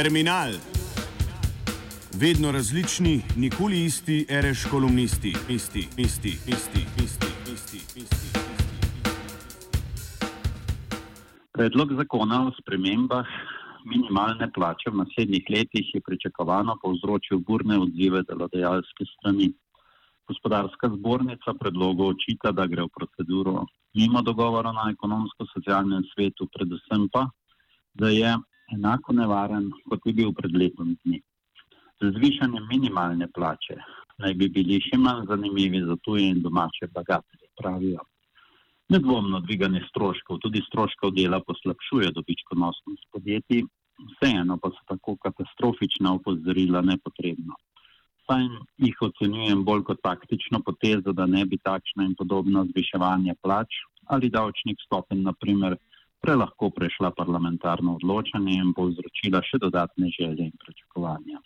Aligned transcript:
Terminal. 0.00 0.52
Vedno 2.20 2.52
različni, 2.52 3.20
nikoli 3.36 3.84
isti, 3.84 4.26
reš 4.30 4.64
kolumnisti, 4.70 5.32
isti, 5.48 5.82
isti, 5.96 6.28
isti, 6.28 6.82
isti, 7.04 7.26
isti, 7.52 8.00
isti. 8.00 8.28
Predlog 11.52 11.92
zakona 12.00 12.46
o 12.46 12.52
spremembah 12.60 13.26
minimalne 13.84 14.48
plače 14.52 14.90
v 14.90 15.02
naslednjih 15.02 15.44
letih 15.50 15.94
je 15.94 16.00
pričakovano 16.06 16.78
povzročil 16.82 17.38
burne 17.38 17.78
odzive 17.78 18.22
delodajalske 18.22 19.04
strani. 19.04 19.52
Gospodarska 20.28 20.94
zbornica 20.96 21.54
predlogo 21.60 22.08
očita, 22.14 22.52
da 22.52 22.66
gre 22.66 22.88
v 22.88 22.94
proceduro 22.96 23.66
mimo 23.94 24.22
dogovora 24.22 24.72
na 24.72 24.88
ekonomsko-socialnem 24.96 26.08
svetu, 26.14 26.48
predvsem 26.56 27.08
pa, 27.12 27.28
da 27.92 28.08
je 28.08 28.38
enako 28.74 29.12
nevaren, 29.12 29.70
kot 29.88 30.06
je 30.06 30.14
bil 30.14 30.32
pred 30.36 30.54
letom 30.56 30.94
dni. 31.04 31.20
Z 32.00 32.12
zvišanjem 32.16 32.68
minimalne 32.70 33.28
plače 33.34 33.76
naj 34.20 34.34
bi 34.40 34.48
bili 34.52 34.78
še 34.84 34.98
manj 35.00 35.26
zanimivi 35.28 35.82
za 35.88 35.96
tuje 36.04 36.28
in 36.28 36.42
domače 36.44 36.88
bagatelje, 36.94 37.48
pravijo. 37.60 38.04
Nedvomno 38.90 39.40
dviganje 39.44 39.84
stroškov, 39.88 40.40
tudi 40.44 40.62
stroškov 40.66 41.12
dela, 41.16 41.38
poslabšuje 41.46 42.10
dobičkonosnost 42.16 43.06
podjetij, 43.14 43.62
vseeno 44.14 44.56
pa 44.58 44.72
so 44.74 44.86
tako 44.88 45.16
katastrofična 45.24 46.14
opozorila 46.18 46.82
nepotrebna. 46.82 47.54
Saj 48.26 48.48
jih 48.78 48.98
ocenjujem 49.06 49.62
bolj 49.64 49.84
kot 49.90 50.02
taktično 50.02 50.60
potezo, 50.66 51.12
da 51.12 51.26
ne 51.26 51.44
bi 51.46 51.58
takšno 51.58 52.04
in 52.08 52.16
podobno 52.18 52.64
zviševanje 52.72 53.36
plač 53.42 53.78
ali 54.10 54.30
davčnih 54.30 54.78
stopenj, 54.84 55.22
naprimer, 55.22 55.76
prelahko 56.20 56.70
prešla 56.70 57.10
parlamentarno 57.16 57.96
odločanje 57.96 58.58
in 58.60 58.74
povzročila 58.76 59.40
še 59.46 59.60
dodatne 59.62 60.10
želje 60.16 60.50
in 60.50 60.56
pričakovanja. 60.64 61.40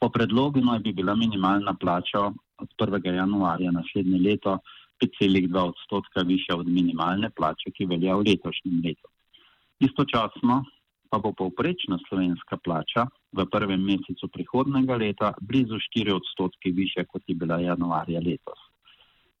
Po 0.00 0.08
predlogu 0.14 0.60
naj 0.60 0.80
bi 0.84 0.92
bila 0.92 1.14
minimalna 1.14 1.74
plača 1.80 2.30
od 2.62 2.68
1. 2.78 3.14
januarja 3.14 3.70
naslednje 3.70 4.20
leto 4.20 4.58
5,2 5.02 5.58
odstotka 5.58 6.22
višja 6.22 6.56
od 6.56 6.68
minimalne 6.68 7.30
plače, 7.30 7.70
ki 7.74 7.86
velja 7.90 8.16
v 8.16 8.30
letošnjem 8.30 8.80
letu. 8.84 9.10
Istočasno 9.80 10.62
pa 11.10 11.18
bo 11.22 11.32
povprečna 11.32 11.98
slovenska 12.08 12.58
plača 12.58 13.06
v 13.32 13.46
prvem 13.46 13.82
mesecu 13.86 14.28
prihodnega 14.34 14.96
leta 14.98 15.32
blizu 15.40 15.78
4 15.78 16.14
odstotki 16.14 16.72
višja, 16.74 17.04
kot 17.06 17.22
je 17.26 17.34
bila 17.34 17.60
januarja 17.62 18.22
letos. 18.22 18.58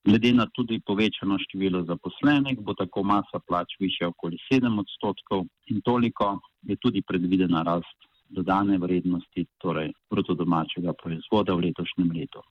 Glede 0.04 0.32
na 0.36 0.44
tudi 0.52 0.80
povečano 0.84 1.38
število 1.40 1.80
zaposlenih 1.88 2.58
bo 2.60 2.74
tako 2.76 3.02
masa 3.08 3.38
plač 3.48 3.72
višja 3.80 4.10
okoli 4.12 4.36
7 4.52 4.68
odstotkov 4.82 5.46
in 5.72 5.80
toliko 5.80 6.40
je 6.68 6.76
tudi 6.76 7.00
predvidena 7.02 7.62
rast 7.64 8.08
dodane 8.28 8.76
vrednosti, 8.78 9.46
torej 9.58 9.92
bruto 10.10 10.34
domačega 10.34 10.92
proizvoda 10.92 11.54
v 11.54 11.68
letošnjem 11.68 12.10
letu. 12.12 12.42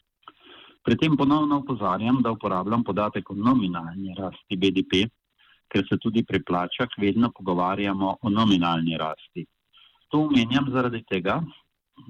Pri 0.84 0.98
tem 0.98 1.18
ponovno 1.18 1.60
upozarjam, 1.62 2.22
da 2.26 2.32
uporabljam 2.32 2.84
podatek 2.84 3.30
o 3.30 3.36
nominalni 3.36 4.16
rasti 4.18 4.58
BDP, 4.58 5.06
ker 5.70 5.86
se 5.90 5.98
tudi 6.02 6.26
pri 6.26 6.42
plačah 6.44 6.90
vedno 6.98 7.30
pogovarjamo 7.38 8.18
o 8.22 8.30
nominalni 8.30 8.98
rasti. 8.98 9.46
To 10.10 10.26
omenjam 10.26 10.68
zaradi 10.74 11.04
tega, 11.10 11.38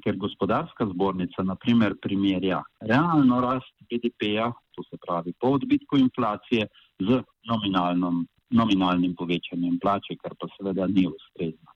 ker 0.03 0.17
gospodarska 0.17 0.87
zbornica 0.93 1.43
naprimer 1.43 1.95
primerja 2.01 2.61
realno 2.81 3.41
rast 3.41 3.75
BDP-ja, 3.89 4.51
to 4.75 4.83
se 4.83 4.97
pravi 5.05 5.33
po 5.39 5.53
odbitku 5.57 5.97
inflacije, 5.97 6.67
z 6.99 7.21
nominalnim 8.51 9.15
povečanjem 9.17 9.79
plače, 9.81 10.15
kar 10.21 10.35
pa 10.39 10.47
seveda 10.57 10.87
ni 10.87 11.07
ustrezno. 11.07 11.71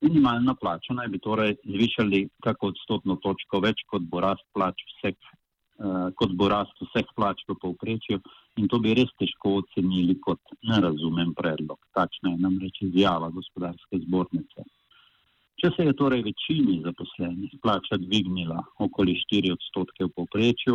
Minimalna 0.00 0.54
plača 0.60 0.94
naj 0.94 1.08
bi 1.08 1.18
torej 1.18 1.56
zvišali 1.64 2.28
kako 2.44 2.72
odstotno 2.72 3.16
točko 3.22 3.60
več, 3.64 3.84
kot 3.88 4.04
bo 4.10 4.20
rast 4.20 4.44
plač 4.52 4.84
vseh 4.90 5.16
Eh, 5.74 6.08
kot 6.14 6.30
bo 6.38 6.46
rast 6.46 6.78
vseh 6.78 7.08
plač 7.18 7.40
v 7.50 7.56
povprečju 7.58 8.20
in 8.62 8.68
to 8.70 8.78
bi 8.78 8.94
res 8.94 9.10
težko 9.18 9.58
ocenili 9.58 10.14
kot 10.22 10.38
nerazumen 10.70 11.32
predlog. 11.34 11.80
Takšna 11.98 12.30
je 12.30 12.42
namreč 12.44 12.78
izjava 12.86 13.26
gospodarske 13.34 13.98
zbornice. 14.06 14.62
Če 15.64 15.70
se 15.76 15.84
je 15.86 15.92
torej 15.96 16.20
večini 16.20 16.74
zaposlenih 16.84 17.52
plača 17.64 17.96
dvignila 17.96 18.58
okoli 18.84 19.14
4 19.20 19.52
odstotke 19.54 20.04
v 20.04 20.10
povprečju, 20.12 20.74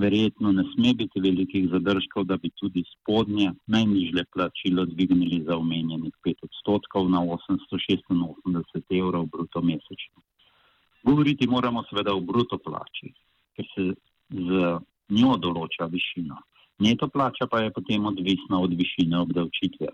verjetno 0.00 0.52
ne 0.56 0.62
sme 0.70 0.94
biti 0.96 1.20
velikih 1.20 1.66
zadržkov, 1.68 2.24
da 2.30 2.38
bi 2.40 2.48
tudi 2.56 2.80
spodnje 2.94 3.50
najnižje 3.74 4.22
plačilo 4.32 4.86
dvignili 4.88 5.42
za 5.44 5.58
omenjenih 5.60 6.14
5 6.24 6.46
odstotkov 6.48 7.10
na 7.12 7.20
886 7.20 8.96
evrov 9.00 9.26
bruto 9.34 9.60
mesečno. 9.60 10.24
Govoriti 11.04 11.46
moramo 11.46 11.82
seveda 11.90 12.14
o 12.16 12.22
bruto 12.30 12.56
plači, 12.56 13.12
ker 13.52 13.68
se 13.74 13.84
z 14.30 14.62
njo 15.12 15.34
določa 15.44 15.90
višino. 15.92 16.38
Neto 16.80 17.10
plača 17.12 17.50
pa 17.52 17.60
je 17.66 17.74
potem 17.76 18.08
odvisna 18.08 18.62
od 18.64 18.72
višine 18.80 19.20
obdavčitve. 19.26 19.92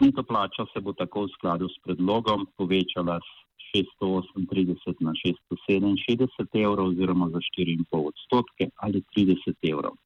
Neto 0.00 0.24
plača 0.24 0.64
se 0.72 0.80
bo 0.80 0.96
tako 0.96 1.26
v 1.26 1.34
skladu 1.36 1.68
s 1.68 1.76
predlogom 1.84 2.48
povečala 2.56 3.18
z 3.20 3.47
638 3.74 5.04
na 5.04 5.12
667 5.12 6.62
evrov 6.64 6.92
oziroma 6.92 7.28
za 7.28 7.40
4,5 7.58 8.06
odstotke 8.12 8.70
ali 8.76 9.02
30 9.16 9.70
evrov. 9.70 9.96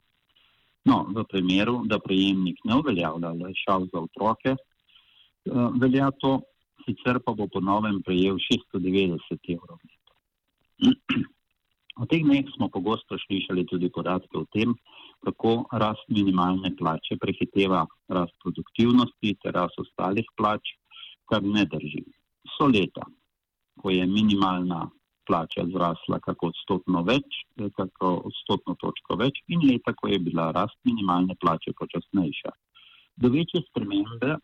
No, 0.85 1.07
v 1.15 1.25
primeru, 1.31 1.83
da 1.87 2.01
prejemnik 2.03 2.59
ne 2.65 2.77
uveljavlja 2.81 3.31
lešav 3.39 3.87
za 3.93 4.01
otroke, 4.01 4.57
eh, 4.57 5.69
velja 5.81 6.11
to, 6.19 6.41
sicer 6.87 7.21
pa 7.25 7.33
bo 7.33 7.47
po 7.47 7.61
novem 7.61 8.03
prejel 8.03 8.39
690 8.39 9.55
evrov. 9.55 9.79
V 11.93 12.09
teh 12.09 12.25
dneh 12.25 12.49
smo 12.57 12.73
pogosto 12.73 13.21
slišali 13.21 13.69
tudi 13.69 13.93
podatke 13.93 14.33
o 14.41 14.49
tem, 14.49 14.73
kako 15.21 15.69
rast 15.77 16.01
minimalne 16.09 16.73
plače 16.73 17.21
prehiteva 17.21 17.85
rast 18.09 18.33
produktivnosti 18.41 19.37
ter 19.45 19.53
rast 19.53 19.77
ostalih 19.77 20.25
plač, 20.41 20.73
kar 21.29 21.45
ne 21.45 21.67
drži. 21.69 22.01
So 22.57 22.65
leta, 22.67 23.05
ko 23.81 23.91
je 23.91 24.07
minimalna 24.07 24.89
plača 25.27 25.65
zrasla 25.73 26.19
kako 26.21 26.51
odstotno 26.53 27.03
več, 27.07 27.43
kako 27.77 28.15
odstotno 28.31 28.75
točko 28.81 29.17
več 29.21 29.43
in 29.49 29.63
leta, 29.69 29.95
ko 29.95 30.11
je 30.11 30.19
bila 30.19 30.51
rast 30.57 30.79
minimalne 30.85 31.37
plače 31.41 31.75
počasnejša. 31.79 32.53
Do 33.17 33.31
večje 33.31 33.63
spremembe 33.69 34.37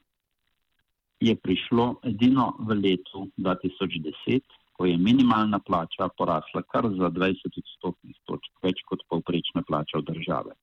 je 1.21 1.34
prišlo 1.34 1.89
edino 2.06 2.53
v 2.61 2.78
letu 2.78 3.27
2010, 3.37 4.59
ko 4.78 4.87
je 4.87 4.97
minimalna 4.97 5.59
plača 5.59 6.09
porasla 6.19 6.62
kar 6.71 6.87
za 6.95 7.10
20 7.10 7.59
odstotnih 7.62 8.19
točk 8.31 8.62
več 8.62 8.84
kot 8.87 9.03
povprečna 9.10 9.65
plača 9.66 9.99
v 9.99 10.06
države. 10.12 10.55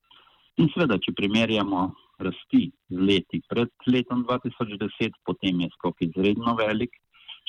In 0.64 0.70
seveda, 0.72 0.96
če 1.04 1.12
primerjamo 1.12 1.82
rasti 2.24 2.70
z 2.88 3.08
leti 3.10 3.42
pred 3.52 3.74
letom 3.92 4.24
2010, 4.30 5.18
potem 5.28 5.66
je 5.66 5.74
skok 5.74 6.06
izredno 6.08 6.56
velik, 6.56 6.96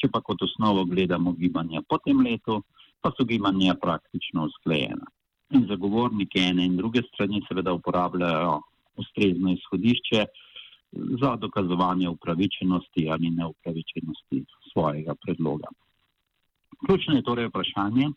če 0.01 0.11
pa 0.13 0.21
kot 0.21 0.43
osnovo 0.43 0.85
gledamo 0.85 1.33
gibanja 1.33 1.83
po 1.89 1.99
tem 2.05 2.21
letu, 2.21 2.63
pa 3.01 3.13
so 3.17 3.25
gibanja 3.25 3.77
praktično 3.81 4.47
usklejena. 4.51 5.07
In 5.55 5.67
zagovorniki 5.71 6.41
ene 6.43 6.65
in 6.67 6.77
druge 6.77 7.03
strani 7.13 7.43
seveda 7.49 7.73
uporabljajo 7.73 8.61
ustrezno 8.99 9.53
izhodišče 9.53 10.25
za 11.21 11.37
dokazovanje 11.37 12.09
upravičenosti 12.09 13.09
ali 13.11 13.31
neupravičenosti 13.31 14.45
svojega 14.73 15.15
predloga. 15.15 15.69
Ključno 16.87 17.15
je 17.15 17.23
torej 17.23 17.49
vprašanje, 17.49 18.11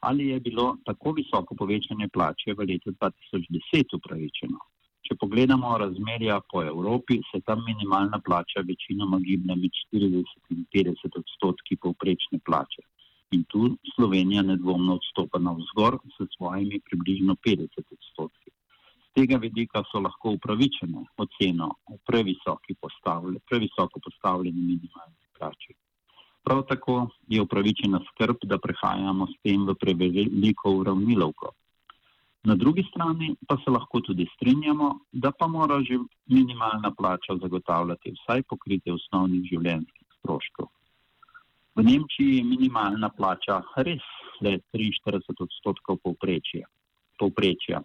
ali 0.00 0.28
je 0.28 0.40
bilo 0.40 0.76
tako 0.84 1.12
visoko 1.12 1.54
povečanje 1.54 2.08
plače 2.08 2.54
v 2.58 2.66
letu 2.70 2.90
2010 2.90 3.96
upravičeno. 3.96 4.58
Če 5.08 5.14
pogledamo 5.16 5.70
razmerja 5.80 6.34
po 6.52 6.60
Evropi, 6.70 7.16
se 7.30 7.38
tam 7.48 7.62
minimalna 7.66 8.18
plača 8.24 8.60
večinoma 8.70 9.18
giblje 9.24 9.54
med 9.60 9.78
40 9.92 10.50
in 10.54 10.66
50 10.74 11.14
odstotki 11.20 11.78
povprečne 11.84 12.40
plače. 12.48 12.82
In 13.36 13.44
tu 13.52 13.70
Slovenija 13.94 14.42
nedvomno 14.50 14.98
odstopa 14.98 15.40
na 15.46 15.54
vzgor 15.56 15.96
s 16.12 16.26
svojimi 16.34 16.80
približno 16.90 17.36
50 17.46 17.96
odstotki. 17.96 18.52
Z 19.06 19.08
tega 19.16 19.38
vidika 19.46 19.82
so 19.88 20.02
lahko 20.06 20.34
upravičene 20.36 21.04
oceno 21.24 21.70
o 21.92 21.96
previsoko 22.04 24.02
postavljeni 24.06 24.60
minimalni 24.60 25.32
plači. 25.38 25.72
Prav 26.44 26.62
tako 26.68 26.98
je 27.28 27.40
upravičena 27.46 28.02
skrb, 28.10 28.44
da 28.52 28.60
prehajamo 28.68 29.26
s 29.32 29.40
tem 29.42 29.64
v 29.68 29.78
preveliko 29.86 30.76
uravnilovko. 30.82 31.54
Na 32.48 32.54
drugi 32.54 32.82
strani 32.90 33.34
pa 33.48 33.56
se 33.64 33.70
lahko 33.70 34.00
tudi 34.00 34.24
strinjamo, 34.34 34.88
da 35.12 35.30
pa 35.38 35.46
mora 35.46 35.82
že 35.88 35.98
minimalna 36.26 36.90
plača 36.98 37.36
zagotavljati 37.42 38.14
vsaj 38.16 38.42
pokritje 38.48 38.94
osnovnih 38.94 39.42
življenjskih 39.50 40.06
stroškov. 40.18 40.70
V 41.76 41.84
Nemčiji 41.88 42.38
je 42.38 42.44
minimalna 42.44 43.10
plača 43.18 43.58
res 43.88 44.06
le 44.40 44.54
43 44.72 45.44
odstotkov 45.46 46.00
povprečja, 47.20 47.82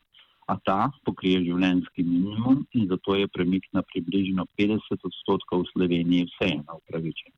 a 0.48 0.56
ta 0.70 0.80
pokrije 1.06 1.44
življenjski 1.50 2.08
minimum 2.08 2.64
in 2.72 2.88
zato 2.94 3.20
je 3.20 3.28
premik 3.36 3.68
na 3.76 3.84
približno 3.92 4.48
50 4.62 5.10
odstotkov 5.12 5.66
v 5.66 5.72
Sloveniji 5.74 6.30
vseeno 6.32 6.80
upravičen. 6.80 7.36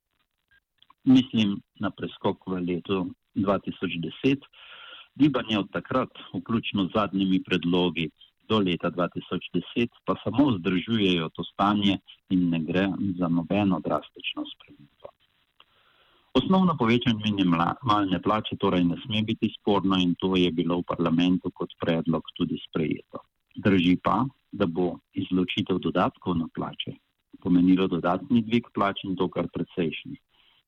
Mislim 1.17 1.57
na 1.81 1.89
preskok 1.89 2.47
v 2.53 2.61
letu 2.69 3.01
2010. 3.35 4.45
Gibanje 5.15 5.59
od 5.59 5.71
takrat, 5.71 6.09
vključno 6.33 6.85
z 6.85 6.91
zadnjimi 6.95 7.43
predlogi 7.43 8.09
do 8.49 8.59
leta 8.59 8.91
2010, 8.91 9.87
pa 10.05 10.15
samo 10.23 10.49
vzdržujejo 10.51 11.29
to 11.29 11.43
stanje 11.43 11.97
in 12.29 12.49
ne 12.49 12.59
gre 12.59 12.87
za 13.19 13.27
nobeno 13.27 13.79
drastično 13.79 14.43
spremembo. 14.51 15.07
Osnovno 16.33 16.75
povečanje 16.79 17.23
minimalne 17.23 18.21
plače 18.21 18.57
torej 18.59 18.83
ne 18.83 18.97
sme 19.05 19.21
biti 19.23 19.49
sporno 19.59 19.95
in 19.95 20.15
to 20.19 20.35
je 20.35 20.51
bilo 20.51 20.79
v 20.79 20.87
parlamentu 20.87 21.51
kot 21.51 21.71
predlog 21.79 22.23
tudi 22.35 22.59
sprejeto. 22.67 23.23
Drži 23.55 23.95
pa, 24.03 24.25
da 24.51 24.65
bo 24.65 24.97
izločitev 25.13 25.79
dodatkov 25.79 26.35
na 26.37 26.47
plače 26.55 26.91
pomenilo 27.45 27.87
dodatni 27.87 28.41
dvig 28.41 28.67
plač 28.73 29.03
in 29.05 29.15
to 29.15 29.29
kar 29.29 29.47
precejšnji. 29.53 30.17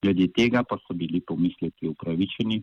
Glede 0.02 0.28
tega 0.36 0.64
pa 0.64 0.78
so 0.86 0.94
bili 0.94 1.20
pomisleki 1.20 1.90
upravičeni, 1.90 2.62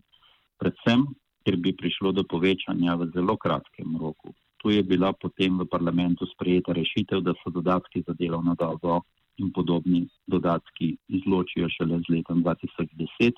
predvsem, 0.61 1.03
ker 1.45 1.57
bi 1.61 1.75
prišlo 1.77 2.11
do 2.11 2.23
povečanja 2.25 2.97
v 2.97 3.11
zelo 3.13 3.37
kratkem 3.37 3.93
roku. 4.01 4.33
Tu 4.57 4.73
je 4.73 4.83
bila 4.83 5.13
potem 5.13 5.53
v 5.61 5.69
parlamentu 5.69 6.25
sprejeta 6.25 6.73
rešitev, 6.73 7.21
da 7.21 7.37
so 7.43 7.53
dodatki 7.53 8.01
za 8.01 8.17
delovno 8.17 8.57
dobo 8.57 9.05
in 9.37 9.51
podobni 9.53 10.07
dodatki 10.25 10.97
izločijo 11.07 11.69
šele 11.69 12.01
z 12.01 12.17
letom 12.17 12.41
2010, 12.41 13.37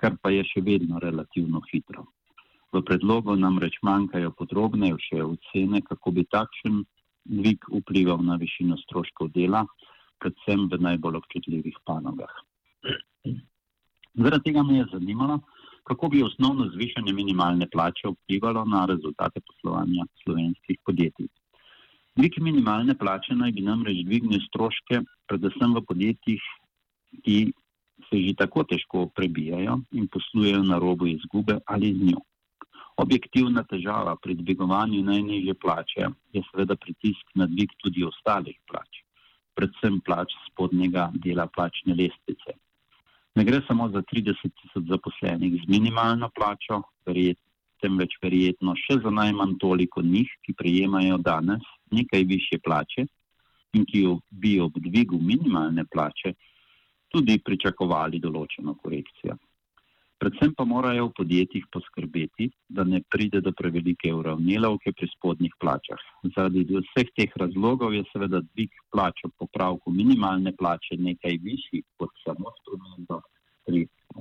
kar 0.00 0.16
pa 0.22 0.32
je 0.32 0.44
še 0.48 0.64
vedno 0.64 0.96
relativno 1.02 1.60
hitro. 1.68 2.08
V 2.72 2.80
predlogu 2.80 3.36
namreč 3.36 3.76
manjkajo 3.84 4.32
podrobnejše 4.32 5.20
ocene, 5.20 5.82
kako 5.84 6.10
bi 6.16 6.24
takšen 6.24 6.80
dvig 7.28 7.68
vplival 7.68 8.24
na 8.24 8.40
višino 8.40 8.78
stroškov 8.86 9.28
dela, 9.36 9.66
predvsem 10.24 10.70
v 10.72 10.80
najbolj 10.80 11.20
občutljivih 11.20 11.76
panogah. 11.84 12.32
Zaradi 14.14 14.44
tega 14.48 14.62
me 14.64 14.80
je 14.80 14.86
zanimalo, 14.92 15.42
kako 15.88 16.08
bi 16.08 16.22
osnovno 16.22 16.68
zvišanje 16.74 17.12
minimalne 17.12 17.66
plače 17.72 18.08
vplivalo 18.08 18.64
na 18.64 18.84
rezultate 18.86 19.40
poslovanja 19.40 20.06
slovenskih 20.24 20.78
podjetij. 20.86 21.28
Dvig 22.16 22.38
minimalne 22.40 22.94
plače 22.98 23.34
naj 23.34 23.52
bi 23.52 23.64
namreč 23.66 24.04
dvignil 24.06 24.40
stroške, 24.48 25.00
predvsem 25.28 25.74
v 25.74 25.84
podjetjih, 25.88 26.42
ki 27.24 27.38
se 28.08 28.20
že 28.26 28.34
tako 28.38 28.64
težko 28.64 29.06
prebijajo 29.16 29.78
in 29.92 30.08
poslujejo 30.08 30.62
na 30.62 30.78
robu 30.78 31.06
izgube 31.06 31.58
ali 31.66 31.94
z 31.94 32.10
njo. 32.10 32.20
Objektivna 32.96 33.62
težava 33.64 34.16
pri 34.22 34.34
dvigovanju 34.34 35.02
najnižje 35.02 35.54
plače 35.54 36.10
je 36.32 36.42
seveda 36.50 36.76
pritisk 36.76 37.32
na 37.34 37.46
dvig 37.46 37.72
tudi 37.82 38.04
ostalih 38.04 38.58
plač 38.68 39.02
predvsem 39.56 40.00
plač 40.04 40.32
spodnjega 40.48 41.10
dela 41.24 41.46
plačne 41.46 41.94
lestvice. 41.94 42.56
Ne 43.34 43.44
gre 43.44 43.62
samo 43.66 43.88
za 43.88 44.02
30 44.02 44.50
tisoč 44.60 44.84
zaposlenih 44.88 45.54
z 45.62 45.68
minimalno 45.68 46.28
plačo, 46.36 46.82
verjet, 47.06 47.38
temveč 47.80 48.18
verjetno 48.22 48.74
še 48.76 48.98
za 49.04 49.10
najmanj 49.10 49.56
toliko 49.60 50.02
njih, 50.04 50.28
ki 50.44 50.54
prejemajo 50.58 51.16
danes 51.18 51.64
nekaj 51.90 52.26
više 52.28 52.58
plače 52.64 53.06
in 53.72 53.86
ki 53.88 54.02
bi 54.30 54.58
ob 54.60 54.76
dvigu 54.76 55.18
minimalne 55.18 55.86
plače 55.94 56.34
tudi 57.12 57.38
pričakovali 57.44 58.20
določeno 58.20 58.76
korekcijo. 58.84 59.38
Predvsem 60.22 60.52
pa 60.54 60.62
morajo 60.68 61.08
v 61.08 61.14
podjetjih 61.16 61.64
poskrbeti, 61.74 62.46
da 62.70 62.84
ne 62.86 63.00
pride 63.10 63.40
do 63.42 63.50
prevelike 63.58 64.12
uravnilovke 64.14 64.92
pri 64.94 65.08
spodnjih 65.16 65.56
plačah. 65.58 66.04
Zaradi 66.36 66.62
vseh 66.68 67.10
teh 67.16 67.32
razlogov 67.42 67.96
je 67.96 68.04
seveda 68.12 68.38
dvig 68.52 68.76
plač 68.94 69.24
ob 69.26 69.34
popravku 69.42 69.90
minimalne 69.90 70.52
plače 70.54 71.00
nekaj 71.08 71.40
višji 71.42 71.82
kot 71.98 72.14
samo 72.22 72.51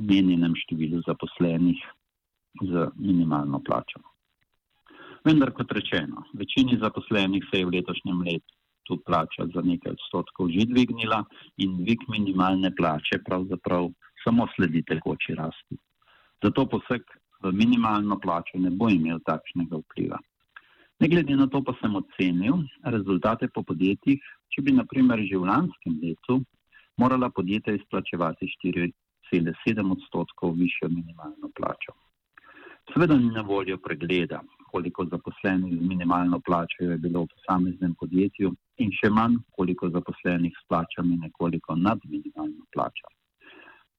omenjenem 0.01 0.55
številu 0.65 1.01
zaposlenih 1.05 1.79
z 2.61 2.87
minimalno 2.97 3.61
plačo. 3.63 4.01
Vendar, 5.25 5.53
kot 5.53 5.71
rečeno, 5.71 6.25
večini 6.33 6.79
zaposlenih 6.81 7.45
se 7.51 7.61
je 7.61 7.65
v 7.65 7.77
letošnjem 7.77 8.25
letu 8.25 8.97
plača 9.05 9.45
za 9.53 9.61
nekaj 9.63 9.93
odstotkov 9.93 10.49
že 10.51 10.65
dvignila 10.67 11.23
in 11.63 11.77
dvig 11.79 12.01
minimalne 12.09 12.73
plače 12.75 13.21
pravzaprav 13.23 13.87
samo 14.23 14.47
sledi 14.55 14.81
tekoči 14.83 15.37
rasti. 15.37 15.77
Zato 16.43 16.65
poseg 16.65 17.05
v 17.43 17.53
minimalno 17.53 18.19
plačo 18.19 18.59
ne 18.59 18.69
bo 18.69 18.89
imel 18.89 19.21
takšnega 19.25 19.77
vpliva. 19.77 20.19
Ne 20.99 21.07
glede 21.07 21.35
na 21.35 21.47
to 21.47 21.63
pa 21.63 21.73
sem 21.79 21.95
ocenil 21.95 22.65
rezultate 22.83 23.47
po 23.53 23.63
podjetjih, 23.63 24.19
če 24.51 24.61
bi 24.61 24.75
naprimer 24.75 25.23
že 25.23 25.37
v 25.37 25.47
lanskem 25.47 25.95
letu 26.01 26.41
morala 26.97 27.29
podjetja 27.29 27.77
izplačevati 27.77 28.49
4,7 29.31 29.91
odstotkov 29.91 30.55
višjo 30.63 30.89
minimalno 30.89 31.51
plačo. 31.57 31.93
Seveda 32.93 33.17
ni 33.17 33.29
na 33.31 33.41
voljo 33.41 33.77
pregleda, 33.77 34.41
koliko 34.71 35.05
zaposlenih 35.05 35.73
z 35.79 35.87
minimalno 35.93 36.39
plačo 36.39 36.83
je 36.83 36.97
bilo 36.97 37.23
v 37.23 37.31
posameznem 37.35 37.95
podjetju 37.99 38.51
in 38.83 38.91
še 38.99 39.09
manj, 39.09 39.39
koliko 39.57 39.89
zaposlenih 39.89 40.53
s 40.59 40.67
plačami 40.67 41.17
nekoliko 41.25 41.75
nad 41.75 41.99
minimalno 42.03 42.65
plačo 42.73 43.11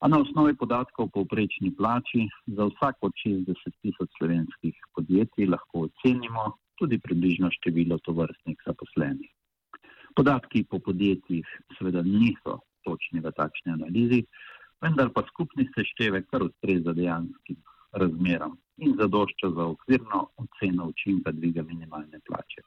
a 0.02 0.08
na 0.08 0.18
osnovi 0.18 0.54
podatkov 0.58 1.06
o 1.06 1.12
povprečni 1.14 1.70
plači 1.78 2.26
za 2.46 2.66
vsak 2.66 2.96
od 3.06 3.12
60 3.22 3.54
tisoč 3.82 4.10
slovenskih 4.18 4.74
podjetij 4.94 5.46
lahko 5.46 5.86
ocenimo 5.86 6.58
tudi 6.78 6.98
približno 6.98 7.50
število 7.54 7.98
tovrstnih 8.02 8.58
zaposlenih. 8.66 9.30
Podatki 10.18 10.64
po 10.66 10.82
podjetjih 10.82 11.46
seveda 11.78 12.02
niso 12.02 12.58
točni 12.82 13.22
v 13.22 13.30
takšni 13.30 13.78
analizi, 13.78 14.24
vendar 14.82 15.12
pa 15.14 15.22
skupni 15.28 15.68
seštevek 15.74 16.26
kar 16.30 16.42
ustreza 16.42 16.92
dejanskim 16.92 17.58
razmeram 17.92 18.56
in 18.76 18.96
zadošča 18.98 19.50
za 19.56 19.66
okvirno 19.74 20.22
oceno 20.36 20.88
učinka 20.88 21.32
dviga 21.32 21.62
minimalne 21.62 22.20
plače. 22.26 22.62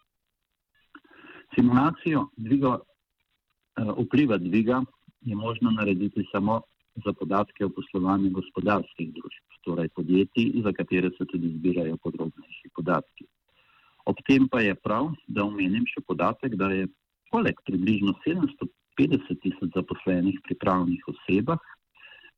Simulacijo 1.56 2.27
dviga, 2.38 2.77
eh, 2.79 3.91
vpliva 4.06 4.38
dviga 4.38 4.83
je 5.21 5.35
možno 5.35 5.71
narediti 5.71 6.25
samo 6.31 6.62
za 7.06 7.13
podatke 7.13 7.65
o 7.65 7.69
poslovanju 7.69 8.29
gospodarskih 8.29 9.13
družb, 9.13 9.57
torej 9.63 9.89
podjetij, 9.89 10.51
za 10.63 10.71
katere 10.73 11.09
se 11.17 11.25
tudi 11.25 11.50
zbirajo 11.57 11.97
podrobnejši 11.97 12.69
podatki. 12.75 13.25
Ob 14.05 14.15
tem 14.27 14.48
pa 14.48 14.62
je 14.62 14.75
prav, 14.75 15.10
da 15.27 15.43
omenim 15.43 15.84
še 15.89 16.01
podatek, 16.07 16.55
da 16.55 16.69
je 16.72 16.88
poleg 17.31 17.60
približno 17.65 18.13
750 18.24 19.41
tisoč 19.41 19.74
zaposlenih 19.75 20.39
pri 20.45 20.55
pravnih 20.55 21.07
osebah 21.07 21.60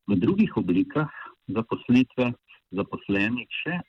v 0.08 0.16
drugih 0.16 0.56
oblikah 0.56 1.10
zaposlitve 1.52 2.32
zaposlenih 2.72 3.48
še 3.62 3.80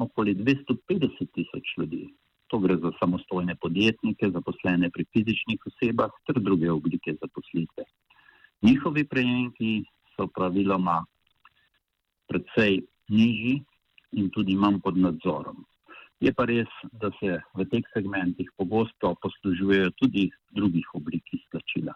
okoli 0.00 0.32
250 0.36 1.28
tisoč 1.36 1.72
ljudi. 1.78 2.06
To 2.48 2.60
gre 2.62 2.76
za 2.80 2.92
samostojne 3.00 3.56
podjetnike, 3.60 4.30
zaposlene 4.30 4.90
pri 4.94 5.04
fizičnih 5.12 5.60
osebah 5.66 6.12
ter 6.28 6.40
druge 6.40 6.70
oblike 6.70 7.16
zaposlitve. 7.20 7.84
Njihovi 8.62 9.04
prejemki 9.04 9.72
so 10.14 10.28
praviloma 10.32 11.00
precej 12.30 12.80
nižji 13.12 13.56
in 14.16 14.30
tudi 14.30 14.56
manj 14.56 14.80
pod 14.84 14.96
nadzorom. 14.96 15.64
Je 16.20 16.32
pa 16.32 16.46
res, 16.48 16.70
da 16.92 17.10
se 17.20 17.40
v 17.58 17.66
teh 17.68 17.84
segmentih 17.92 18.48
pogosto 18.56 19.12
poslužujejo 19.20 19.92
tudi 20.00 20.30
drugih 20.56 20.86
oblik 20.96 21.34
izplačila. 21.36 21.92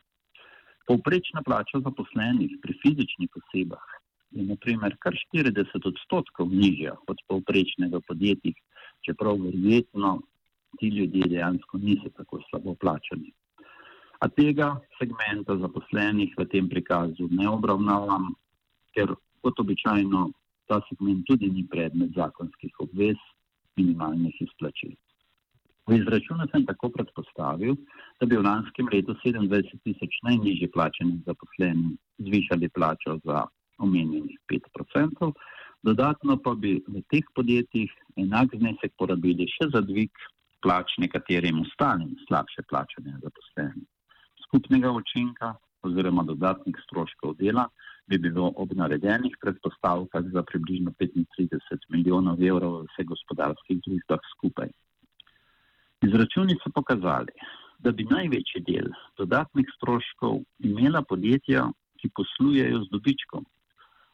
Povprečna 0.87 1.43
plača 1.43 1.81
zaposlenih 1.85 2.57
pri 2.63 2.75
fizičnih 2.83 3.37
osebah 3.43 3.87
je 4.31 4.45
naprimer 4.47 4.97
kar 4.99 5.15
40 5.35 5.87
odstotkov 5.91 6.49
nižja 6.49 6.95
od 7.07 7.19
povprečnega 7.29 8.01
podjetja, 8.09 8.53
čeprav 9.07 9.39
verjetno 9.43 10.21
ti 10.79 10.89
ljudje 10.89 11.29
dejansko 11.29 11.79
niso 11.79 12.11
tako 12.17 12.41
slabo 12.51 12.75
plačani. 12.75 13.33
A 14.21 14.29
tega 14.29 14.77
segmenta 14.99 15.57
zaposlenih 15.57 16.35
v 16.39 16.47
tem 16.53 16.69
prikazu 16.69 17.29
ne 17.31 17.49
obravnavam, 17.49 18.35
ker 18.95 19.15
kot 19.41 19.61
običajno 19.61 20.31
ta 20.69 20.81
segment 20.89 21.25
tudi 21.27 21.49
ni 21.51 21.65
predmet 21.67 22.13
zakonskih 22.15 22.83
obvez 22.85 23.19
minimalnih 23.77 24.37
izplačil. 24.45 24.93
V 25.91 25.97
izračunu 25.99 26.47
sem 26.53 26.63
tako 26.67 26.89
predpostavil, 26.95 27.75
da 28.21 28.27
bi 28.31 28.37
v 28.39 28.45
lanskem 28.47 28.87
letu 28.93 29.17
27 29.25 29.81
tisoč 29.83 30.19
najnižje 30.23 30.69
plačenih 30.71 31.25
zaposlenih 31.27 31.97
zvišali 32.27 32.69
plačo 32.69 33.17
za 33.25 33.47
omenjenih 33.83 34.37
5%, 34.53 35.33
dodatno 35.83 36.37
pa 36.45 36.55
bi 36.55 36.77
v 36.87 37.03
teh 37.11 37.27
podjetjih 37.35 37.91
enak 38.23 38.55
znesek 38.55 38.95
porabili 39.03 39.49
še 39.51 39.67
za 39.75 39.83
dvig 39.83 40.15
plač 40.63 40.95
nekaterim 41.03 41.59
ostalim 41.65 42.15
slabše 42.29 42.63
plačenim 42.71 43.19
zaposlenim 43.25 43.89
skupnega 44.51 44.91
učinka 44.91 45.55
oziroma 45.83 46.23
dodatnih 46.29 46.77
stroškov 46.85 47.35
dela 47.41 47.67
bi 48.07 48.19
bilo 48.19 48.53
ob 48.57 48.73
naredenih 48.75 49.35
predpostavkah 49.41 50.25
za 50.35 50.43
približno 50.43 50.95
35 51.01 51.91
milijonov 51.95 52.43
evrov 52.43 52.79
v 52.79 52.87
vseh 52.91 53.07
gospodarskih 53.07 53.83
družbah 53.87 54.23
skupaj. 54.35 54.71
Izračuni 56.07 56.57
so 56.63 56.71
pokazali, 56.75 57.33
da 57.79 57.93
bi 57.93 58.07
največji 58.09 58.63
del 58.65 58.89
dodatnih 59.21 59.69
stroškov 59.77 60.41
imela 60.65 61.03
podjetja, 61.03 61.67
ki 62.01 62.09
poslujejo 62.17 62.79
z 62.87 62.89
dobičkom, 62.95 63.45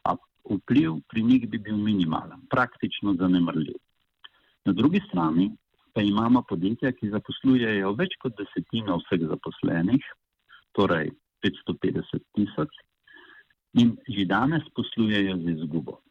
a 0.03 0.15
vpliv 0.51 0.97
pri 1.07 1.23
njih 1.23 1.45
bi 1.49 1.59
bil 1.69 1.77
minimalen, 1.79 2.41
praktično 2.51 3.15
zanemrljiv. 3.19 3.77
Na 4.67 4.73
drugi 4.73 4.99
strani 5.07 5.53
pa 5.95 6.03
imamo 6.03 6.43
podjetja, 6.49 6.91
ki 6.91 7.13
zaposlujejo 7.13 7.93
več 7.95 8.17
kot 8.21 8.35
desetino 8.37 8.99
vseh 8.99 9.23
zaposlenih, 9.31 10.03
torej 10.75 11.13
550 11.45 12.27
tisoč, 12.35 12.75
in 13.79 13.95
že 14.09 14.27
danes 14.27 14.67
poslujejo 14.75 15.39
z 15.39 15.55
izgubo. 15.55 16.01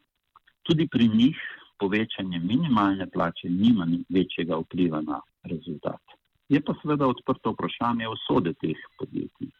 Tudi 0.67 0.89
pri 0.91 1.07
njih 1.13 1.37
povečanje 1.79 2.39
minimalne 2.39 3.07
plače 3.09 3.49
nima 3.49 3.87
večjega 4.09 4.57
vpliva 4.57 5.01
na 5.01 5.21
rezultat. 5.43 6.01
Je 6.49 6.61
pa 6.61 6.73
seveda 6.81 7.07
odprto 7.07 7.51
vprašanje 7.51 8.07
usode 8.07 8.53
teh 8.61 8.79
podjetij, 8.99 9.51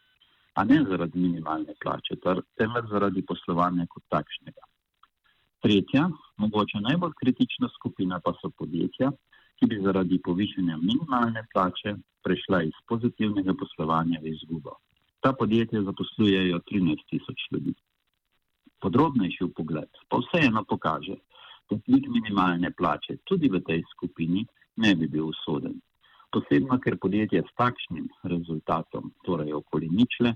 a 0.54 0.64
ne 0.64 0.82
zaradi 0.88 1.18
minimalne 1.18 1.74
plače, 1.82 2.16
temveč 2.58 2.90
zaradi 2.90 3.22
poslovanja 3.22 3.86
kot 3.92 4.04
takšnega. 4.08 4.64
Tretja, 5.62 6.08
mogoče 6.36 6.80
najbolj 6.80 7.12
kritična 7.20 7.68
skupina 7.76 8.20
pa 8.24 8.32
so 8.40 8.50
podjetja, 8.50 9.10
ki 9.58 9.66
bi 9.66 9.80
zaradi 9.84 10.20
povišanja 10.24 10.76
minimalne 10.76 11.42
plače 11.52 11.96
prešla 12.24 12.62
iz 12.62 12.78
pozitivnega 12.88 13.54
poslovanja 13.58 14.20
v 14.22 14.32
izgubo. 14.34 14.76
Ta 15.20 15.32
podjetja 15.32 15.82
zaposlujejo 15.82 16.60
13 16.70 17.04
tisoč 17.10 17.46
ljudi. 17.52 17.74
Podrobnejši 18.80 19.48
pogled 19.56 19.90
pa 20.08 20.20
vseeno 20.22 20.62
pokaže, 20.64 21.16
da 21.70 21.76
dvig 21.86 22.08
minimalne 22.08 22.70
plače 22.70 23.16
tudi 23.24 23.48
v 23.48 23.60
tej 23.60 23.82
skupini 23.92 24.46
ne 24.76 24.94
bi 24.94 25.08
bil 25.08 25.28
usoden. 25.28 25.78
Posebno, 26.32 26.76
ker 26.84 26.98
podjetja 27.00 27.42
s 27.42 27.54
takšnim 27.56 28.08
rezultatom, 28.32 29.12
torej 29.24 29.54
okoli 29.56 29.88
ničle, 29.88 30.34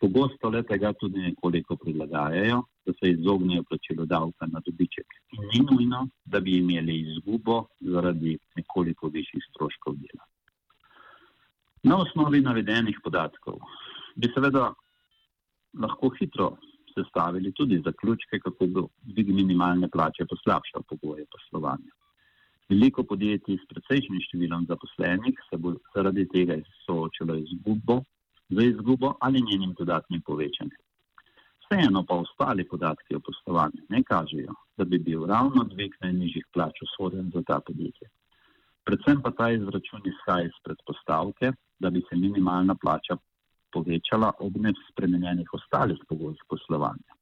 pogosto 0.00 0.48
le 0.48 0.62
tega 0.62 0.92
tudi 0.96 1.20
nekoliko 1.20 1.76
prilagajajo, 1.76 2.62
da 2.86 2.92
se 2.92 3.10
izognejo 3.10 3.64
plačilu 3.68 4.06
davka 4.06 4.46
na 4.52 4.60
dobiček. 4.66 5.18
In 5.36 5.48
ni 5.52 5.60
nujno, 5.70 6.06
da 6.24 6.40
bi 6.40 6.58
imeli 6.58 7.00
izgubo 7.00 7.66
zaradi 7.80 8.38
nekoliko 8.56 9.08
višjih 9.12 9.44
stroškov 9.50 9.96
dela. 10.00 10.24
Na 11.82 12.00
osnovi 12.02 12.40
navedenih 12.40 12.98
podatkov 13.04 13.60
bi 14.16 14.30
seveda 14.34 14.72
lahko 15.78 16.10
hitro 16.18 16.56
sestavili 16.96 17.52
tudi 17.52 17.82
zaključke, 17.84 18.40
kako 18.40 18.66
bo 18.66 18.88
dvig 19.12 19.30
minimalne 19.34 19.88
plače 19.92 20.26
poslabšal 20.32 20.82
pogoje 20.90 21.26
poslovanja. 21.34 21.92
Veliko 22.68 23.04
podjetij 23.06 23.60
s 23.60 23.68
precejšnjim 23.70 24.22
številom 24.26 24.66
zaposlenih 24.70 25.42
se 25.48 25.58
bo 25.62 25.76
zaradi 25.94 26.24
tega 26.32 26.56
soočilo 26.86 27.36
izgubo, 27.42 28.00
za 28.50 28.62
izgubo 28.62 29.12
ali 29.20 29.42
njenim 29.50 29.74
dodatnim 29.78 30.22
povečanjem. 30.26 30.82
Vseeno 31.66 32.02
pa 32.08 32.14
ostali 32.22 32.64
podatki 32.68 33.16
o 33.16 33.20
poslovanju 33.28 33.86
ne 33.88 34.02
kažejo, 34.02 34.54
da 34.78 34.84
bi 34.84 34.98
bil 34.98 35.26
ravno 35.26 35.64
dvig 35.70 35.94
najnižjih 36.02 36.46
plač 36.54 36.82
usoden 36.86 37.30
za 37.34 37.42
ta 37.46 37.60
podjetje. 37.66 38.08
Predvsem 38.86 39.22
pa 39.22 39.30
ta 39.30 39.50
izračun 39.50 40.04
izhaja 40.06 40.46
iz 40.46 40.58
predpostavke, 40.64 41.52
da 41.78 41.90
bi 41.90 42.02
se 42.08 42.16
minimalna 42.16 42.74
plača 42.74 43.16
povečala 43.76 44.32
ob 44.40 44.56
nespremenjenih 44.66 45.52
ostalih 45.58 46.00
pogojih 46.08 46.40
poslovanja. 46.48 47.12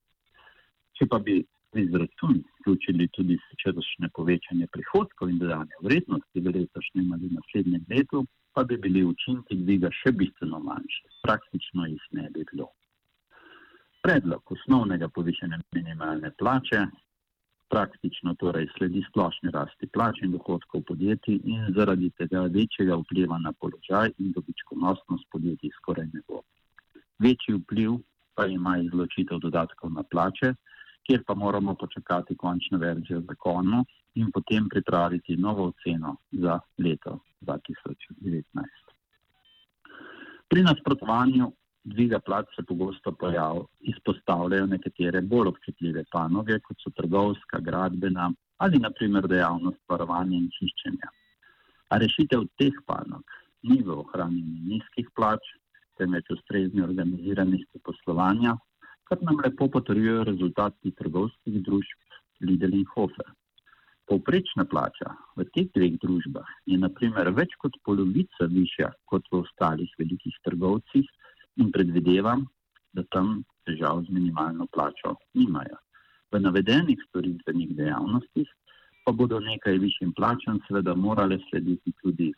Če 0.94 1.10
pa 1.10 1.18
bi 1.18 1.40
v 1.74 1.82
izračun 1.82 2.38
vključili 2.60 3.08
tudi 3.16 3.36
včerajšnje 3.50 4.08
povečanje 4.14 4.66
prihodkov 4.74 5.30
in 5.32 5.40
dodane 5.42 5.82
vrednosti 5.82 6.42
v 6.44 6.54
letošnjem 6.56 7.12
ali 7.16 7.30
naslednjem 7.34 7.84
letu, 7.90 8.22
pa 8.54 8.62
bi 8.64 8.78
bili 8.78 9.02
učinki 9.04 9.58
dviga 9.64 9.90
še 10.00 10.12
bistveno 10.14 10.60
manjši. 10.62 11.02
Praktično 11.26 11.88
jih 11.90 12.04
ne 12.18 12.28
bi 12.34 12.46
bilo. 12.52 12.70
Predlog 14.04 14.52
osnovnega 14.54 15.08
povišanja 15.08 15.58
minimalne 15.74 16.30
plače 16.38 16.84
praktično 17.70 18.34
torej 18.34 18.68
sledi 18.76 19.02
splošni 19.08 19.50
rasti 19.50 19.86
plač 19.86 20.22
in 20.22 20.32
dohodkov 20.32 20.82
podjetij 20.88 21.40
in 21.44 21.72
zaradi 21.76 22.10
tega 22.18 22.44
večjega 22.56 22.96
vpliva 23.02 23.38
na 23.38 23.52
položaj 23.52 24.12
in 24.18 24.32
dobičkonosnost 24.36 25.30
podjetij 25.32 25.70
skoraj 25.78 26.06
ne 26.12 26.20
bo. 26.28 26.42
Večji 27.18 27.54
vpliv 27.54 27.98
pa 28.34 28.46
ima 28.46 28.78
izločitev 28.78 29.38
dodatkov 29.38 29.92
na 29.92 30.02
plače, 30.02 30.54
kjer 31.06 31.22
pa 31.26 31.34
moramo 31.34 31.74
počakati 31.74 32.36
končno 32.36 32.78
verzijo 32.78 33.20
zakona 33.20 33.84
in 34.14 34.30
potem 34.32 34.68
pripraviti 34.68 35.36
novo 35.36 35.72
oceno 35.72 36.16
za 36.32 36.58
leto 36.78 37.18
2019. 37.40 38.42
Pri 40.48 40.62
nasprotovanju 40.62 41.52
dviga 41.84 42.18
plač 42.20 42.46
se 42.56 42.62
pogosto 42.68 43.12
pojav, 43.12 43.64
izpostavljajo 43.80 44.66
nekatere 44.66 45.20
bolj 45.20 45.50
občutljive 45.52 46.04
panoge, 46.12 46.58
kot 46.64 46.80
so 46.80 46.90
trgovska, 46.96 47.60
gradbena 47.60 48.30
ali 48.64 48.78
naprimer 48.78 49.28
dejavnost 49.28 49.80
varovanja 49.88 50.38
in 50.38 50.48
čiščenja. 50.56 51.10
A 51.92 51.98
rešitev 52.00 52.46
teh 52.60 52.76
panog 52.86 53.24
ni 53.68 53.82
v 53.82 53.98
ohranjanju 54.00 54.60
nizkih 54.70 55.10
plač, 55.16 55.44
temveč 55.98 56.30
ustrezni 56.32 56.82
organiziranosti 56.82 57.80
poslovanja, 57.84 58.56
kar 59.08 59.20
nam 59.22 59.40
lepo 59.44 59.68
potrjujejo 59.68 60.24
rezultati 60.30 60.94
trgovskih 61.00 61.60
družb 61.66 62.20
Lidl 62.40 62.78
in 62.80 62.86
Hofer. 62.94 63.28
Povprečna 64.08 64.64
plača 64.68 65.12
v 65.36 65.46
teh 65.56 65.68
dveh 65.76 65.98
družbah 66.00 66.48
je 66.70 66.78
naprimer 66.80 67.30
več 67.36 67.54
kot 67.60 67.76
polovica 67.84 68.48
višja 68.56 68.90
kot 69.10 69.28
v 69.32 69.40
ostalih 69.44 69.92
velikih 70.00 70.40
trgovcih 70.44 71.08
in 71.56 71.70
predvidevam, 71.72 72.46
da 72.92 73.02
tam 73.10 73.42
težav 73.66 74.04
z 74.06 74.12
minimalno 74.14 74.66
plačo 74.66 75.14
nimajo. 75.34 75.78
V 76.32 76.40
navedenih 76.40 76.98
storitvenih 77.08 77.76
dejavnostih 77.76 78.48
pa 79.04 79.12
bodo 79.12 79.40
nekaj 79.40 79.78
višjim 79.78 80.12
plačam 80.12 80.60
seveda 80.66 80.94
morale 80.94 81.38
slediti 81.50 81.92
tudi 82.02 82.32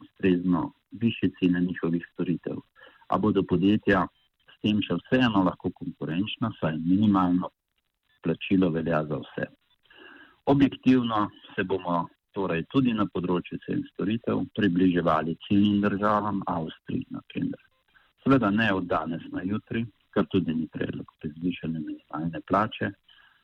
ustrezno 0.00 0.72
više 0.90 1.30
cene 1.38 1.60
njihovih 1.60 2.06
storitev. 2.12 2.60
A 3.08 3.18
bodo 3.18 3.42
podjetja 3.42 4.06
tem 4.64 4.80
še 4.80 4.96
vseeno 5.02 5.44
lahko 5.44 5.70
konkurenčna, 5.76 6.52
saj 6.60 6.78
minimalno 6.80 7.50
plačilo 8.24 8.70
velja 8.72 9.02
za 9.10 9.20
vse. 9.20 9.46
Objektivno 10.46 11.28
se 11.54 11.64
bomo 11.64 12.06
torej 12.36 12.64
tudi 12.72 12.94
na 12.96 13.06
področju 13.12 13.60
cen 13.66 13.84
storitev 13.92 14.40
približevali 14.56 15.36
ciljnim 15.46 15.84
državam, 15.84 16.40
Avstriji 16.50 17.06
naprimer. 17.16 17.60
Seveda 18.24 18.50
ne 18.50 18.72
od 18.74 18.86
danes 18.88 19.22
na 19.32 19.42
jutri, 19.44 19.84
kar 20.10 20.26
tudi 20.32 20.54
ni 20.54 20.68
predlog 20.72 21.06
pri 21.20 21.30
zvišanju 21.38 21.80
minimalne 21.80 22.40
plače, 22.48 22.90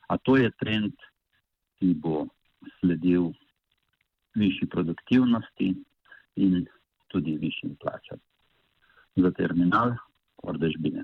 a 0.07 0.17
to 0.17 0.37
je 0.37 0.51
trend, 0.59 0.93
ki 1.79 1.93
bo 1.93 2.25
sledil 2.79 3.29
višji 4.35 4.69
produktivnosti 4.69 5.73
in 6.35 6.65
tudi 7.07 7.37
višjim 7.37 7.75
plačam. 7.81 8.17
Za 9.15 9.31
terminal 9.31 9.93
Ordežbine. 10.43 11.03